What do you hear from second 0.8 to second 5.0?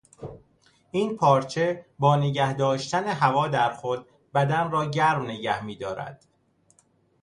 این پارچه با نگهداشتن هوا در خود بدن را